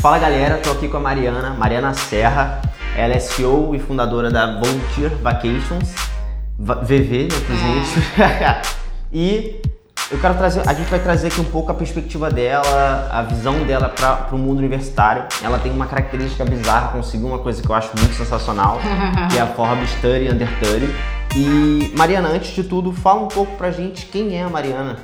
[0.00, 2.62] Fala galera, tô aqui com a Mariana, Mariana Serra.
[2.96, 5.94] Ela é CEO e fundadora da Volunteer Vacations,
[6.58, 8.76] VV, né, pros íntimos.
[9.12, 9.60] e
[10.10, 13.62] eu quero trazer, a gente vai trazer aqui um pouco a perspectiva dela, a visão
[13.66, 15.26] dela para o mundo universitário.
[15.42, 18.80] Ela tem uma característica bizarra, conseguiu uma coisa que eu acho muito sensacional,
[19.30, 20.86] que é a Forbes 30 Under 30.
[21.36, 24.96] E Mariana, antes de tudo, fala um pouco pra gente quem é a Mariana.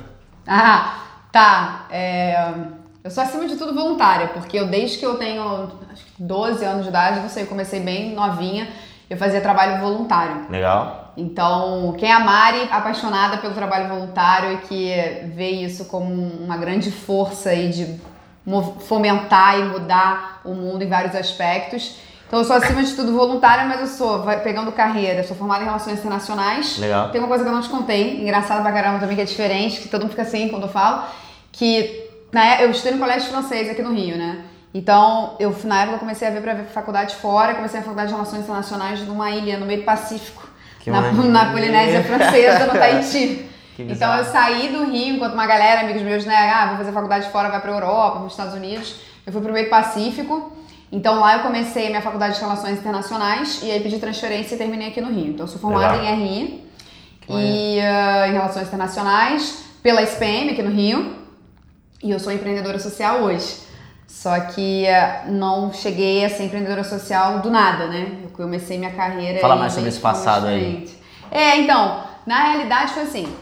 [0.47, 0.95] Ah,
[1.31, 1.85] tá.
[1.91, 2.51] É...
[3.07, 6.65] Eu sou acima de tudo voluntária, porque eu desde que eu tenho acho que 12
[6.65, 8.67] anos de idade, não sei, eu comecei bem novinha,
[9.09, 10.45] eu fazia trabalho voluntário.
[10.49, 11.13] Legal.
[11.15, 16.57] Então, quem é a Mari, apaixonada pelo trabalho voluntário e que vê isso como uma
[16.57, 17.97] grande força aí de
[18.81, 21.95] fomentar e mudar o mundo em vários aspectos.
[22.27, 25.65] Então, eu sou acima de tudo voluntária, mas eu sou pegando carreira, sou formada em
[25.65, 26.77] relações internacionais.
[26.77, 27.09] Legal.
[27.09, 29.79] Tem uma coisa que eu não te contei, engraçada pra caramba também, que é diferente,
[29.79, 31.03] que todo mundo fica assim quando eu falo,
[31.53, 34.43] que né, eu estudei no colégio francês aqui no Rio, né?
[34.73, 38.09] Então, eu na época eu comecei a ver para ver faculdade fora, comecei a faculdade
[38.09, 40.47] de Relações Internacionais numa ilha no meio do Pacífico,
[40.85, 43.45] na, na, Polinésia Francesa, no Tahiti.
[43.79, 47.29] então eu saí do Rio, enquanto uma galera, amigos meus, né, ah, vou fazer faculdade
[47.29, 48.95] fora, vai para Europa, para os Estados Unidos.
[49.25, 50.53] Eu fui para o meio Pacífico.
[50.91, 54.87] Então lá eu comecei minha faculdade de Relações Internacionais e aí pedi transferência e terminei
[54.89, 55.27] aqui no Rio.
[55.27, 56.13] Então eu sou formada Legal.
[56.13, 56.63] em RI
[57.29, 61.26] e uh, em Relações Internacionais pela SPM aqui no Rio.
[62.01, 63.67] E eu sou empreendedora social hoje.
[64.07, 68.19] Só que uh, não cheguei a ser empreendedora social do nada, né?
[68.23, 69.39] Eu comecei minha carreira.
[69.39, 70.89] Fala mais sobre esse passado aí.
[71.29, 73.35] É, então, na realidade foi assim.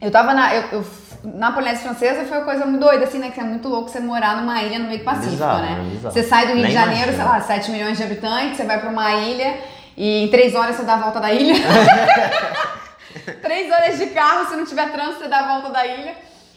[0.00, 0.54] Eu tava na.
[0.54, 0.86] Eu, eu,
[1.24, 3.30] na Polinésia Francesa foi uma coisa muito doida, assim, né?
[3.30, 5.88] Que é muito louco você morar numa ilha no meio do Pacífico, bizarro, né?
[5.90, 6.14] Bizarro.
[6.14, 7.24] Você sai do Rio Nem de Janeiro, imagina.
[7.24, 9.58] sei lá, 7 milhões de habitantes, você vai pra uma ilha
[9.96, 11.54] e em 3 horas você dá a volta da ilha.
[13.42, 16.14] 3 horas de carro, se não tiver trânsito, você dá a volta da ilha.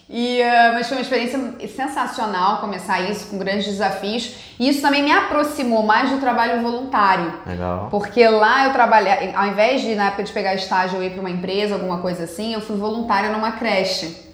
[0.09, 4.35] E, uh, mas foi uma experiência sensacional começar isso, com grandes desafios.
[4.59, 7.31] E isso também me aproximou mais do trabalho voluntário.
[7.45, 7.89] Legal.
[7.91, 11.19] Porque lá eu trabalhei, ao invés de na época de pegar estágio eu ir para
[11.19, 14.27] uma empresa, alguma coisa assim, eu fui voluntária numa creche.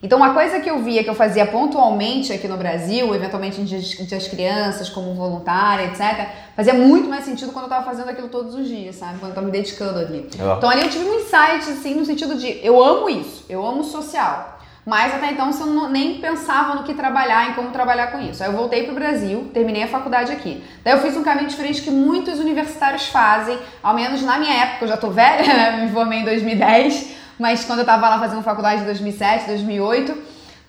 [0.00, 3.64] Então, uma coisa que eu via que eu fazia pontualmente aqui no Brasil, eventualmente em
[3.64, 8.28] dias, das crianças, como voluntária, etc., fazia muito mais sentido quando eu estava fazendo aquilo
[8.28, 9.14] todos os dias, sabe?
[9.14, 10.28] Quando eu estava me dedicando ali.
[10.32, 10.58] Legal.
[10.58, 13.82] Então, ali eu tive um insight, assim, no sentido de eu amo isso, eu amo
[13.82, 14.55] social.
[14.86, 18.40] Mas até então eu não, nem pensava no que trabalhar, em como trabalhar com isso.
[18.40, 20.62] Aí eu voltei para o Brasil, terminei a faculdade aqui.
[20.84, 24.84] Daí eu fiz um caminho diferente que muitos universitários fazem, ao menos na minha época,
[24.84, 25.84] eu já tô velha, né?
[25.84, 30.16] me formei em 2010, mas quando eu estava lá fazendo faculdade em 2007, 2008,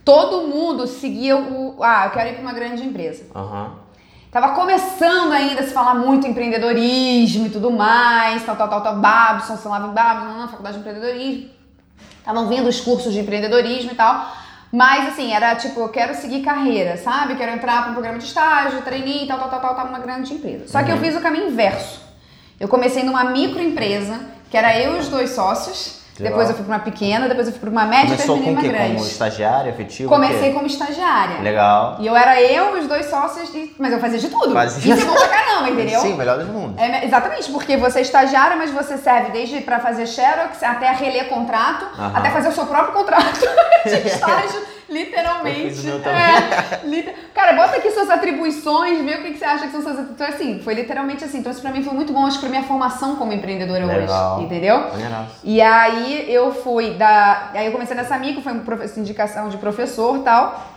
[0.03, 1.77] todo mundo seguia o.
[1.83, 3.23] Ah, eu quero ir para uma grande empresa.
[3.35, 3.69] Uhum.
[4.31, 8.81] Tava começando ainda a se falar muito em empreendedorismo e tudo mais, tal, tal, tal,
[8.81, 11.56] tal, Babson, sei lá, Babson, não, faculdade de empreendedorismo.
[12.27, 14.35] Estavam vindo os cursos de empreendedorismo e tal.
[14.69, 17.37] Mas assim, era tipo, eu quero seguir carreira, sabe?
[17.37, 20.33] Quero entrar para um programa de estágio, trainee, tal, tal, tal, tal, tal, numa grande
[20.33, 20.67] empresa.
[20.67, 22.01] Só que eu fiz o caminho inverso.
[22.59, 24.19] Eu comecei numa microempresa,
[24.51, 26.01] que era eu e os dois sócios.
[26.23, 26.37] Legal.
[26.37, 28.55] Depois eu fui para uma pequena, depois eu fui para uma média e Começou terminei
[28.55, 28.95] com uma grande.
[28.95, 30.09] Como estagiária, efetivo?
[30.09, 31.39] Comecei como estagiária.
[31.41, 31.97] Legal.
[31.99, 34.53] E eu era eu os dois sócios, mas eu fazia de tudo.
[34.53, 34.93] Fazia.
[34.95, 35.99] Isso é bom pra caramba, entendeu?
[36.01, 36.81] Sim, melhor dos mundos.
[36.81, 41.27] É, exatamente, porque você é estagiária, mas você serve desde pra fazer xerox até reler
[41.29, 43.39] contrato, até fazer o seu próprio contrato
[43.85, 45.85] de estágio, literalmente.
[45.87, 49.71] Eu É, liter- Cara, bota aqui suas atribuições, vê o que, que você acha que
[49.71, 50.17] são suas atribuições.
[50.17, 51.39] Então, assim, foi literalmente assim.
[51.39, 54.35] Então, isso pra mim foi muito bom, acho que pra minha formação como empreendedora Legal.
[54.37, 54.79] hoje, entendeu?
[54.89, 55.35] Maneiraço.
[55.43, 57.51] E aí eu fui da.
[57.53, 60.75] Aí eu comecei nessa micro, foi uma indicação de professor tal.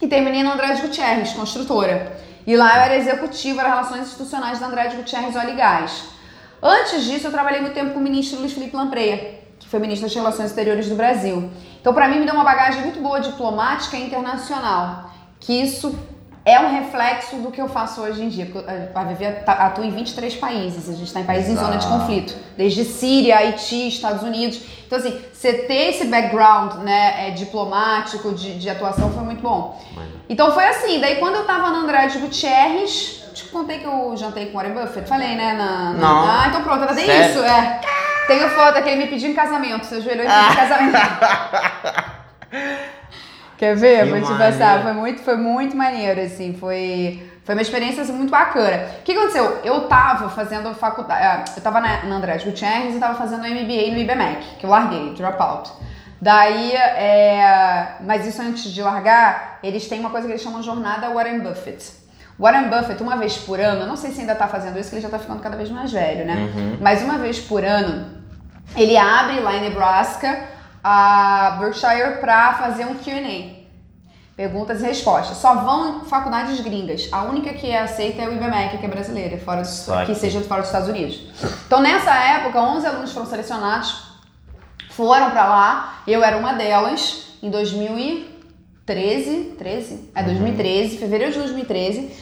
[0.00, 2.16] E terminei na Andrade Gutierrez, construtora.
[2.46, 6.04] E lá eu era executiva das relações institucionais da Andrade Gutierrez Óleo e Gás.
[6.62, 10.06] Antes disso, eu trabalhei muito tempo com o ministro Luiz Felipe Lampreia, que foi ministro
[10.06, 11.50] das Relações Exteriores do Brasil.
[11.80, 15.10] Então, para mim, me deu uma bagagem muito boa diplomática e internacional.
[15.40, 15.96] Que isso
[16.46, 18.46] é um reflexo do que eu faço hoje em dia.
[18.46, 20.88] Porque a Vivi atua em 23 países.
[20.88, 21.98] A gente está em países em zona de Exato.
[22.00, 22.34] conflito.
[22.56, 24.60] Desde Síria, Haiti, Estados Unidos.
[24.86, 29.76] Então, assim, você ter esse background né, é, diplomático de, de atuação foi muito bom.
[30.28, 34.46] Então foi assim, daí quando eu tava na Andrade Gutierrez, te contei que eu jantei
[34.46, 35.52] com o Warren Buffett, falei, né?
[35.54, 36.30] Na, na- Não.
[36.30, 37.80] Ah, então pronto, era bem isso, é.
[38.28, 40.96] Tenho foto que ele me pediu em casamento, você ajoelhou e pediu em casamento.
[43.56, 44.04] Quer ver?
[44.04, 44.52] Que Vou te maneiro.
[44.52, 48.86] passar, foi muito, foi muito maneiro, assim, foi, foi uma experiência assim, muito bacana.
[49.00, 49.60] O que aconteceu?
[49.64, 53.92] Eu tava fazendo faculdade, ah, eu tava na, na Andrade Gutierrez e tava fazendo MBA
[53.92, 55.72] no IBMEC, que eu larguei, dropout.
[56.20, 61.08] Daí, é, mas isso antes de largar, eles têm uma coisa que eles chamam Jornada
[61.10, 61.92] Warren Buffett.
[62.38, 64.96] Warren Buffett, uma vez por ano, eu não sei se ainda tá fazendo isso, que
[64.96, 66.34] ele já tá ficando cada vez mais velho, né?
[66.34, 66.76] Uhum.
[66.80, 68.16] Mas uma vez por ano,
[68.74, 70.55] ele abre lá em Nebraska
[70.88, 73.56] a Berkshire para fazer um Q&A.
[74.36, 75.38] Perguntas e respostas.
[75.38, 77.08] Só vão faculdades gringas.
[77.10, 80.40] A única que é aceita é o IBMEC, que é brasileira, fora dos, que seja
[80.42, 81.20] fora dos Estados Unidos.
[81.66, 84.12] Então, nessa época, 11 alunos foram selecionados,
[84.90, 86.02] foram pra lá.
[86.06, 89.56] Eu era uma delas em 2013.
[89.58, 90.10] 13?
[90.14, 92.12] É, 2013, fevereiro de 2013.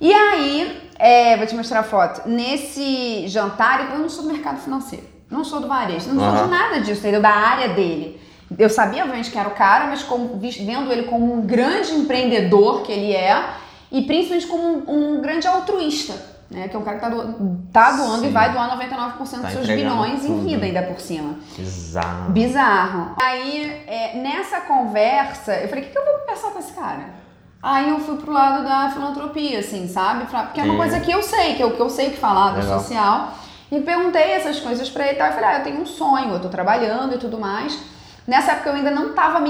[0.00, 2.26] E aí, é, vou te mostrar a foto.
[2.26, 6.44] Nesse jantar, eu não sou do mercado financeiro, não sou do varejo, não sou Aham.
[6.44, 7.20] de nada disso, entendeu?
[7.22, 8.20] Da área dele.
[8.58, 12.82] Eu sabia, obviamente, que era o cara, mas como, vendo ele como um grande empreendedor
[12.82, 13.44] que ele é,
[13.90, 14.62] e principalmente como
[14.92, 16.14] um, um grande altruísta,
[16.48, 16.68] né?
[16.68, 18.28] Que é um cara que tá, do, tá doando Sim.
[18.28, 20.42] e vai doar 99% dos Tá seus entregando bilhões em tudo.
[20.48, 21.34] vida ainda por cima.
[21.58, 22.30] Bizarro.
[22.30, 23.16] Bizarro.
[23.20, 27.26] Aí, é, nessa conversa, eu falei, o que, que eu vou conversar com esse cara?
[27.60, 30.26] Aí eu fui pro lado da filantropia, assim, sabe?
[30.26, 32.52] Porque é uma coisa que eu sei, que eu, que eu sei o que falar
[32.52, 32.78] do Legal.
[32.78, 33.32] social.
[33.70, 35.28] E perguntei essas coisas pra ele e tal.
[35.28, 37.78] Eu falei, ah, eu tenho um sonho, eu tô trabalhando e tudo mais.
[38.26, 39.40] Nessa época eu ainda não estava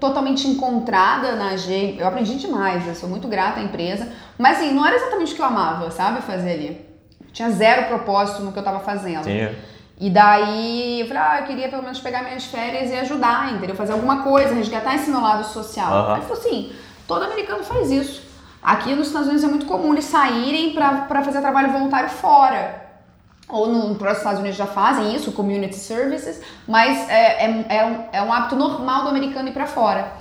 [0.00, 1.96] totalmente encontrada na AG.
[1.98, 4.08] Eu aprendi demais, eu sou muito grata à empresa.
[4.38, 6.86] Mas assim, não era exatamente o que eu amava, sabe, fazer ali.
[7.32, 9.28] Tinha zero propósito no que eu tava fazendo.
[9.28, 9.56] Entendi.
[9.98, 13.74] E daí eu falei, ah, eu queria pelo menos pegar minhas férias e ajudar, entendeu?
[13.76, 15.92] Fazer alguma coisa, resgatar esse meu lado social.
[15.92, 16.14] Aham.
[16.14, 16.72] Aí falou assim,
[17.06, 18.22] todo americano faz isso.
[18.62, 22.91] Aqui nos Estados Unidos é muito comum eles saírem pra fazer trabalho voluntário fora.
[23.48, 28.04] Ou no, nos Estados Unidos já fazem isso, community services, mas é, é, é, um,
[28.12, 30.12] é um hábito normal do americano ir pra fora.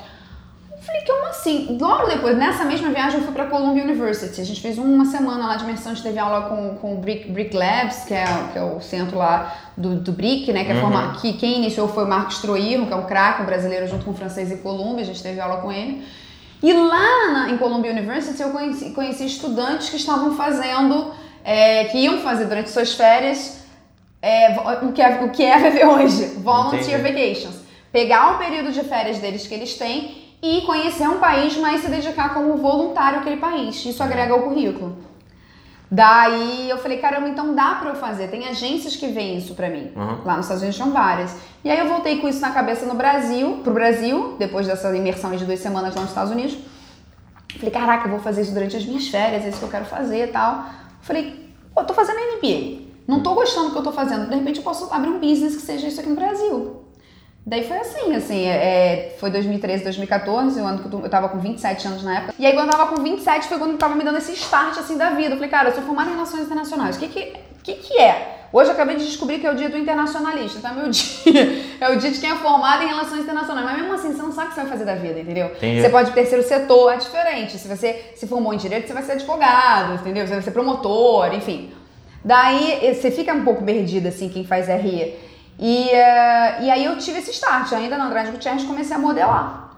[0.71, 1.77] Eu falei, como assim?
[1.79, 4.41] Logo depois, nessa mesma viagem, eu fui pra Columbia University.
[4.41, 6.97] A gente fez uma semana lá de imersão, a gente teve aula com, com o
[6.97, 10.65] Brick, Brick Labs, que é, que é o centro lá do, do Brick, né?
[10.65, 10.81] Que, é Uhum.
[10.81, 14.03] forma, que quem iniciou foi o Marcos Troirro, que é um craque, um brasileiro, junto
[14.03, 15.03] com o francês em Colômbia.
[15.03, 16.03] A gente teve aula com ele.
[16.63, 21.11] E lá na, em Columbia University eu conheci, conheci estudantes que estavam fazendo,
[21.43, 23.61] é, que iam fazer durante suas férias
[24.21, 24.51] é,
[24.83, 27.25] o, que é, o que é viver hoje, volunteer Entendi.
[27.25, 27.55] vacations.
[27.91, 31.89] Pegar o período de férias deles que eles têm e conhecer um país, mas se
[31.89, 33.83] dedicar como voluntário àquele país.
[33.85, 34.97] Isso agrega ao currículo.
[35.93, 38.29] Daí eu falei, caramba, então dá pra eu fazer.
[38.29, 39.91] Tem agências que veem isso pra mim.
[39.93, 40.19] Uhum.
[40.23, 41.35] Lá nos Estados Unidos tinham várias.
[41.65, 45.35] E aí eu voltei com isso na cabeça no Brasil, pro Brasil, depois dessa imersão
[45.35, 46.57] de duas semanas lá nos Estados Unidos.
[47.57, 49.83] Falei, caraca, eu vou fazer isso durante as minhas férias, é isso que eu quero
[49.83, 50.65] fazer e tal.
[51.01, 52.81] Falei, eu tô fazendo MBA.
[53.07, 54.29] Não tô gostando do que eu tô fazendo.
[54.29, 56.81] De repente eu posso abrir um business que seja isso aqui no Brasil.
[57.45, 61.87] Daí foi assim, assim, é, foi 2013, 2014, o ano que eu, tava com 27
[61.87, 62.33] anos na época.
[62.37, 64.77] E aí quando eu tava com 27 foi quando eu tava me dando esse start,
[64.77, 65.31] assim, da vida.
[65.31, 67.33] Eu falei, cara, eu sou formada em Relações Internacionais, o que que,
[67.63, 68.37] que que é?
[68.53, 70.73] Hoje eu acabei de descobrir que é o dia do internacionalista, tá?
[70.73, 71.01] Meu dia.
[71.79, 73.65] É o dia de quem é formado em Relações Internacionais.
[73.65, 75.47] Mas mesmo assim, você não sabe o que você vai fazer da vida, entendeu?
[75.47, 75.81] Entendi.
[75.81, 77.57] Você pode terceiro setor, é diferente.
[77.57, 80.27] Se você se formou em Direito, você vai ser advogado, entendeu?
[80.27, 81.71] Você vai ser promotor, enfim.
[82.23, 85.30] Daí eh, você fica um pouco perdida, assim, quem faz RE.
[85.61, 89.69] E, eh, e aí eu tive esse start, ainda na Andrade Gutierrez comecei a modelar.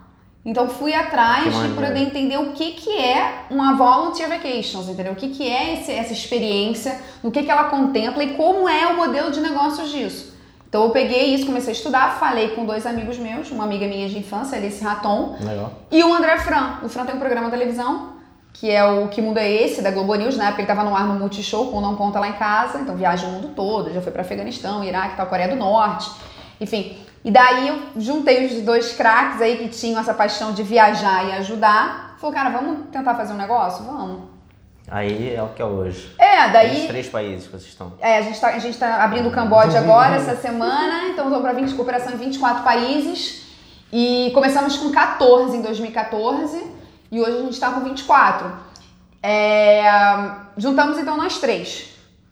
[0.46, 5.12] Então fui atrás de poder entender o que, que é uma volunteer vacations, entendeu?
[5.14, 8.88] O que, que é esse- essa experiência, o que, que ela contempla e como é
[8.88, 10.34] o modelo de negócios disso.
[10.68, 14.08] Então eu peguei isso, comecei a estudar, falei com dois amigos meus, uma amiga minha
[14.10, 15.72] de infância, Alice Raton, Legal.
[15.92, 16.80] e o André Fran.
[16.84, 18.14] O Fran tem um programa de televisão,
[18.54, 20.96] que é o Que Mundo é Esse, da Globo News, na época ele tava no
[20.96, 24.02] ar no Multishow, com Não Conta Lá em Casa, então viaja o mundo todo, já
[24.02, 26.10] foi pra Afeganistão, Iraque, tal, Coreia do Norte,
[26.62, 26.98] enfim.
[27.26, 31.32] E daí eu juntei os dois craques aí que tinham essa paixão de viajar e
[31.34, 32.16] ajudar.
[32.20, 33.84] Falou, cara, vamos tentar fazer um negócio?
[33.86, 34.34] Vamos.
[34.90, 36.14] Aí é o que é hoje.
[36.20, 37.94] É, Os daí três países que vocês estão.
[38.02, 41.42] é, a gente tá, a gente tá abrindo o Camboja agora, essa semana, então vamos
[41.42, 43.44] para 20 cooperação em 24 países.
[43.92, 46.83] E começamos com 14 em 2014
[47.14, 48.52] e hoje a gente tá com 24.
[49.22, 49.84] É,
[50.58, 51.90] juntamos então nós três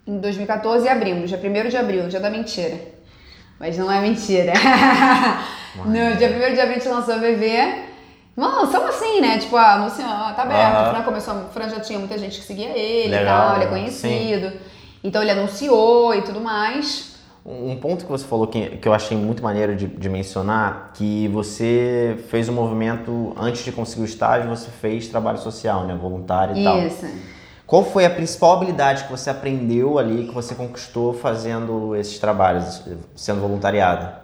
[0.08, 2.80] em 2014 e abrimos, dia 1 de abril, dia da mentira.
[3.60, 4.54] Mas não é mentira.
[5.86, 7.92] no dia 1 de abril a gente lançou o VV.
[8.36, 9.38] Não, são assim, né?
[9.38, 10.76] Tipo, ah, anunciou, ah, tá aberto.
[10.76, 10.88] Aham.
[10.88, 13.56] O Fran começou, o Fran já tinha muita gente que seguia ele e Legal, tal,
[13.58, 13.74] ele é sim.
[13.74, 14.52] conhecido.
[15.04, 17.11] Então ele anunciou e tudo mais.
[17.44, 21.28] Um ponto que você falou que, que eu achei muito maneiro de, de mencionar, que
[21.30, 25.98] você fez um movimento, antes de conseguir o estágio, você fez trabalho social, né?
[26.00, 26.80] Voluntário e tal.
[26.80, 27.08] Isso.
[27.66, 32.84] Qual foi a principal habilidade que você aprendeu ali, que você conquistou fazendo esses trabalhos,
[33.16, 34.22] sendo voluntariada?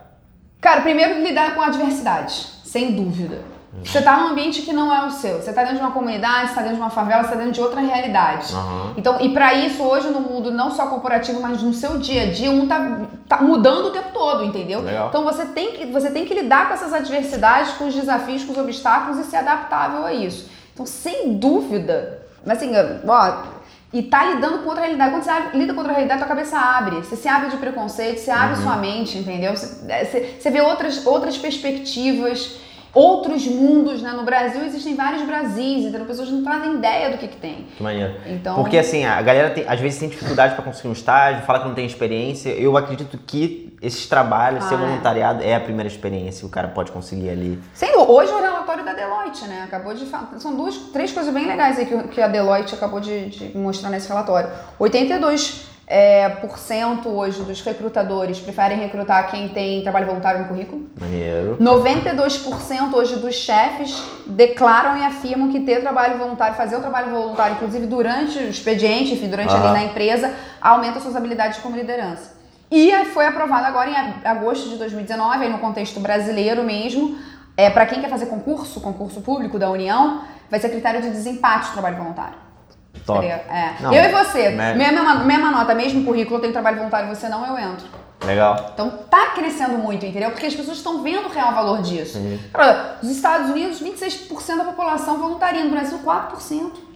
[0.61, 2.33] Cara, primeiro lidar com a adversidade,
[2.63, 3.56] sem dúvida.
[3.83, 5.37] Você tá num ambiente que não é o seu.
[5.37, 7.51] Você tá dentro de uma comunidade, você tá dentro de uma favela, você tá dentro
[7.51, 8.53] de outra realidade.
[8.53, 8.93] Aham.
[8.97, 12.31] Então, e pra isso, hoje no mundo, não só corporativo, mas no seu dia a
[12.31, 14.81] dia, um tá, tá mudando o tempo todo, entendeu?
[14.81, 15.09] Legal.
[15.09, 18.51] Então você tem, que, você tem que lidar com essas adversidades, com os desafios, com
[18.51, 20.49] os obstáculos e ser adaptável a isso.
[20.73, 22.71] Então, sem dúvida, mas assim,
[23.07, 23.57] ó,
[23.93, 25.11] e tá lidando com outra realidade.
[25.11, 26.97] Quando você lida com outra realidade, tua cabeça abre.
[26.97, 29.55] Você se abre de preconceito, você abre sua mente, entendeu?
[29.55, 32.57] Você, é, você, você vê outras, outras perspectivas.
[32.93, 34.11] Outros mundos, né?
[34.13, 37.65] No Brasil existem vários Brasis, então as pessoas não fazem ideia do que, que tem.
[37.75, 38.15] Que maneiro.
[38.25, 41.59] Então, Porque assim, a galera tem- às vezes tem dificuldade para conseguir um estágio, fala
[41.59, 42.49] que não tem experiência.
[42.49, 44.81] Eu acredito que esses trabalhos, ser Ah, é.
[44.87, 47.59] voluntariado, é a primeira experiência que o cara pode conseguir ali.
[47.79, 48.11] Dúvida.
[48.11, 49.63] Hoje o relatório da Deloitte, né?
[49.63, 50.31] Acabou de falar.
[50.39, 53.89] São duas, três coisas bem legais aí que, que a Deloitte acabou de, de mostrar
[53.89, 54.49] nesse relatório.
[54.79, 60.85] 82% é, por cento hoje dos recrutadores preferem recrutar quem tem trabalho voluntário no currículo.
[60.99, 61.57] Maneiro.
[61.61, 67.55] 92% hoje dos chefes declaram e afirmam que ter trabalho voluntário, fazer o trabalho voluntário,
[67.55, 69.69] inclusive durante o expediente, enfim, durante Aham.
[69.69, 72.35] ali na empresa, aumenta suas habilidades como liderança.
[72.69, 77.17] E foi aprovado agora em ag- agosto de 2019, aí no contexto brasileiro mesmo,
[77.55, 81.67] é, para quem quer fazer concurso, concurso público da União, vai ser critério de desempate
[81.67, 82.46] do trabalho voluntário.
[83.05, 83.25] Top.
[83.25, 83.75] É.
[83.79, 84.73] Não, eu e você, né?
[84.73, 87.87] mesma, mesma nota, mesmo currículo, eu tenho trabalho voluntário, você não, eu entro.
[88.25, 88.71] Legal.
[88.73, 90.31] Então tá crescendo muito, entendeu?
[90.31, 92.17] Porque as pessoas estão vendo o real valor disso.
[92.17, 92.49] Entendi.
[92.49, 96.86] Cara, os Estados Unidos, 26% da população voluntaria, no Brasil, 4%.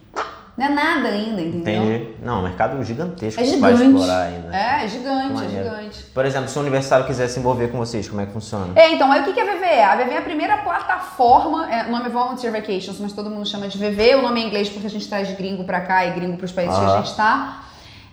[0.58, 1.84] Não é nada ainda, entendeu?
[1.84, 2.16] Entendi.
[2.22, 4.56] Não, um mercado gigantesco É que vai explorar ainda.
[4.56, 6.04] É, é gigante, é gigante.
[6.14, 8.74] Por exemplo, se um universitário quiser se envolver com vocês, como é que funciona?
[8.76, 9.80] É, então, aí o que é VVE?
[9.82, 13.48] A VVE é a primeira plataforma, é, o nome é Volunteer Vacations, mas todo mundo
[13.48, 16.12] chama de VV, o nome é inglês porque a gente traz gringo pra cá e
[16.12, 17.64] gringo pros países que a gente tá.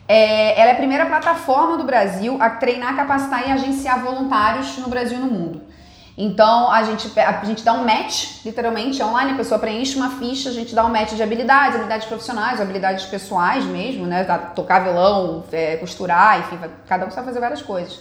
[0.06, 4.88] É, ela é a primeira plataforma do Brasil a treinar, capacitar e agenciar voluntários no
[4.88, 5.67] Brasil e no mundo.
[6.20, 10.48] Então, a gente, a gente dá um match, literalmente, online, a pessoa preenche uma ficha,
[10.48, 14.24] a gente dá um match de habilidades, habilidades profissionais, habilidades pessoais mesmo, né?
[14.24, 16.58] Tá, Tocar violão, é, costurar, enfim,
[16.88, 18.00] cada um sabe fazer várias coisas.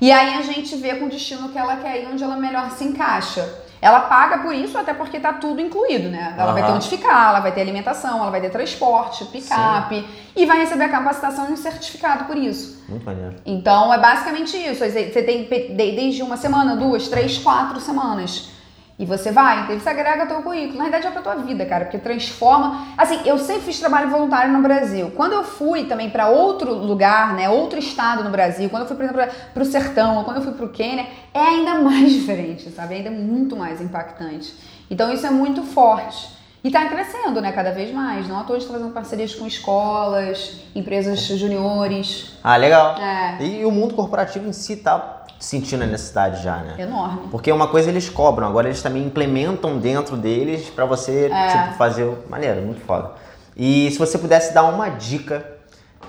[0.00, 2.70] E aí a gente vê com o destino que ela quer ir, onde ela melhor
[2.70, 3.42] se encaixa.
[3.82, 6.34] Ela paga por isso, até porque tá tudo incluído, né?
[6.36, 10.06] Ela vai ter onde ficar, ela vai ter alimentação, ela vai ter transporte, picape,
[10.36, 12.84] e vai receber a capacitação e um certificado por isso.
[12.88, 13.36] Muito maneiro.
[13.46, 14.84] Então é basicamente isso.
[14.84, 18.50] Você tem desde uma semana, duas, três, quatro semanas.
[19.00, 20.76] E você vai, então você agrega teu currículo.
[20.76, 22.86] Na verdade é pra tua vida, cara, porque transforma.
[22.98, 25.10] Assim, eu sempre fiz trabalho voluntário no Brasil.
[25.16, 28.96] Quando eu fui também pra outro lugar, né, outro estado no Brasil, quando eu fui,
[28.96, 29.22] por exemplo,
[29.54, 32.92] pro sertão, ou quando eu fui pro Quênia, é ainda mais diferente, sabe?
[32.92, 34.54] É ainda muito mais impactante.
[34.90, 36.38] Então isso é muito forte.
[36.62, 38.28] E tá crescendo, né, cada vez mais.
[38.28, 42.32] Não à toa a gente tá fazendo parcerias com escolas, empresas juniores.
[42.44, 42.98] Ah, legal.
[42.98, 43.42] É.
[43.42, 46.74] E o mundo corporativo em si tá sentindo a necessidade já, né?
[46.78, 47.28] Enorme.
[47.30, 51.48] Porque uma coisa eles cobram, agora eles também implementam dentro deles pra você É.
[51.48, 52.12] tipo, fazer.
[52.28, 53.12] Maneiro, muito foda.
[53.56, 55.44] E se você pudesse dar uma dica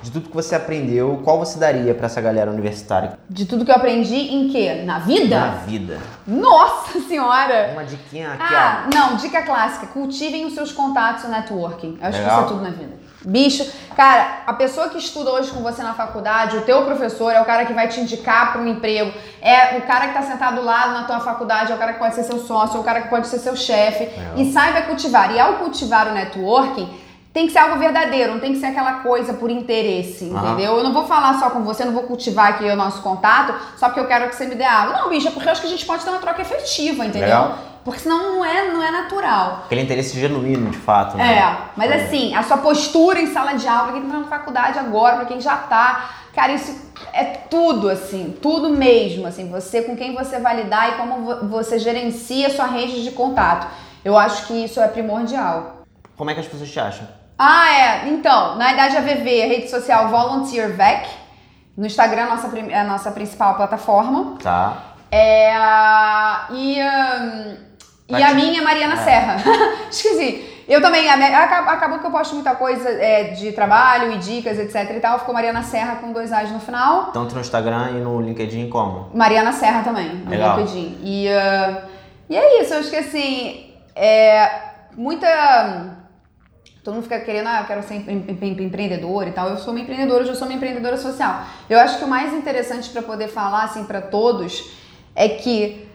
[0.04, 3.20] de tudo que você aprendeu, qual você daria pra essa galera universitária?
[3.30, 4.82] De tudo que eu aprendi em quê?
[4.84, 5.40] Na vida?
[5.40, 5.98] Na vida.
[6.28, 7.70] Nossa senhora!
[7.74, 9.88] Uma diquinha aqui, Ah, não, dica clássica.
[9.88, 11.98] Cultivem os seus contatos no networking.
[12.02, 12.38] Eu acho que Legal.
[12.40, 13.01] isso é tudo na vida.
[13.24, 17.40] Bicho, cara, a pessoa que estuda hoje com você na faculdade, o teu professor é
[17.40, 20.56] o cara que vai te indicar para um emprego, é o cara que tá sentado
[20.56, 22.84] do lado na tua faculdade, é o cara que pode ser seu sócio, é o
[22.84, 24.06] cara que pode ser seu chefe.
[24.06, 24.38] Legal.
[24.38, 25.36] E saiba cultivar.
[25.36, 26.90] E ao cultivar o networking,
[27.34, 30.54] tem que ser algo verdadeiro, não tem que ser aquela coisa por interesse, Aham.
[30.54, 30.78] entendeu?
[30.78, 33.88] Eu não vou falar só com você, não vou cultivar aqui o nosso contato só
[33.88, 34.98] porque eu quero que você me dê água.
[34.98, 37.30] Não, bicho, é porque eu acho que a gente pode ter uma troca efetiva, entendeu?
[37.30, 37.58] Legal.
[37.84, 39.64] Porque senão não é, não é natural.
[39.66, 41.34] Aquele interesse genuíno, de fato, né?
[41.40, 44.78] É, mas assim, a sua postura em sala de aula, pra quem tá na faculdade
[44.78, 49.96] agora, pra quem já tá, cara, isso é tudo, assim, tudo mesmo, assim, você com
[49.96, 53.68] quem você vai lidar e como vo- você gerencia a sua rede de contato.
[54.06, 55.78] Eu acho que isso é primordial.
[56.16, 57.08] Como é que as pessoas te acham?
[57.38, 58.08] Ah, é.
[58.10, 61.08] Então, na idade AVV, a rede social Volunteer Vec.
[61.76, 64.38] No Instagram, nossa, é a nossa principal plataforma.
[64.44, 64.78] Tá.
[65.12, 65.52] É,
[66.52, 66.80] e,
[68.20, 68.98] e a minha é Mariana É.
[68.98, 69.38] Serra.
[69.90, 70.48] Esqueci.
[70.68, 75.00] Eu também, acabou que eu posto muita coisa é, de trabalho e dicas, etc e
[75.02, 75.20] tal.
[75.20, 77.12] Ficou Mariana Serra com dois A's no final.
[77.12, 79.10] Tanto no Instagram e no LinkedIn como?
[79.14, 80.58] Mariana Serra também, no Legal.
[80.60, 81.00] LinkedIn.
[81.04, 81.84] E, ah,
[82.30, 84.50] e é isso, eu acho que assim, é,
[84.96, 85.98] muita.
[86.84, 89.50] Todo mundo fica querendo, ah, eu quero ser empre- empre- empreendedor e tal.
[89.50, 91.42] Eu sou uma empreendedora, hoje eu sou uma empreendedora social.
[91.70, 94.72] Eu acho que o mais interessante para poder falar assim para todos
[95.16, 95.88] é que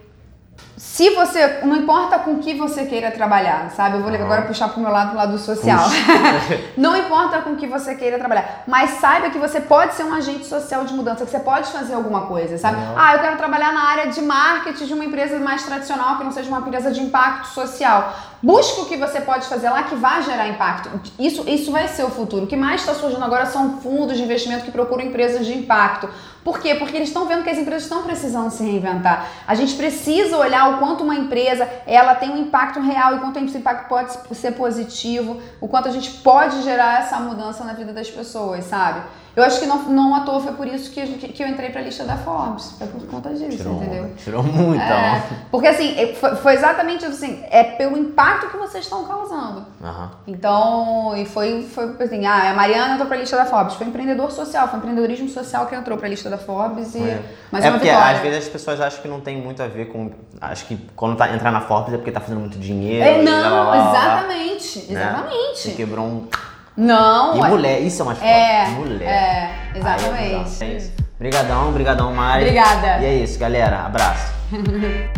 [0.77, 1.61] se você.
[1.65, 3.97] Não importa com que você queira trabalhar, sabe?
[3.97, 5.87] Eu vou agora puxar pro meu lado, pro lado social.
[6.77, 10.45] Não importa com que você queira trabalhar, mas saiba que você pode ser um agente
[10.45, 12.77] social de mudança, que você pode fazer alguma coisa, sabe?
[12.79, 12.95] Legal.
[12.99, 16.33] Ah, eu quero trabalhar na área de marketing de uma empresa mais tradicional, que não
[16.33, 18.15] seja uma empresa de impacto social.
[18.43, 20.91] Busque o que você pode fazer lá que vai gerar impacto.
[21.19, 22.45] Isso, isso vai ser o futuro.
[22.45, 26.09] O que mais está surgindo agora são fundos de investimento que procuram empresas de impacto.
[26.45, 26.75] Por quê?
[26.75, 29.27] Porque eles estão vendo que as empresas estão precisando se reinventar.
[29.47, 33.39] A gente precisa olhar o quanto uma empresa ela tem um impacto real e quanto
[33.39, 37.93] esse impacto pode ser positivo, o quanto a gente pode gerar essa mudança na vida
[37.93, 39.01] das pessoas, sabe?
[39.37, 41.69] Eu acho que não, não à toa foi por isso que, a que eu entrei
[41.69, 42.73] pra lista da Forbes.
[42.79, 44.11] Foi por conta disso, Tirou, entendeu?
[44.17, 48.85] tirou muito, É, porque assim, é, foi, foi exatamente assim, é pelo impacto que vocês
[48.85, 49.67] estão causando.
[49.85, 50.11] Aham.
[50.27, 54.31] Então, e foi, foi assim, ah, a Mariana entrou pra lista da Forbes, foi empreendedor
[54.33, 57.23] social, foi empreendedorismo social que entrou pra lista da Forbes e É.
[57.53, 58.17] mais é uma porque vitória.
[58.17, 60.11] às vezes as pessoas acham que não tem muito a ver com.
[60.41, 63.05] Acho que quando tá, entrar na Forbes é porque tá fazendo muito dinheiro.
[63.07, 65.03] É, não, lá, lá, lá, lá, exatamente, né?
[65.03, 65.59] exatamente.
[65.59, 66.27] Você quebrou um.
[66.77, 67.49] Não, E ué.
[67.49, 68.31] mulher, isso é mais forte.
[68.31, 69.03] É, mulher.
[69.09, 70.23] é, Aí exatamente.
[70.45, 70.57] bizarro.
[70.73, 70.93] É isso.
[71.17, 72.43] Obrigadão, obrigadão, Mari.
[72.45, 72.99] Obrigada.
[73.01, 73.87] E é isso, galera.
[73.87, 74.33] Abraço.